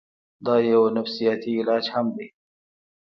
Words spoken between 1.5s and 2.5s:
علاج هم دے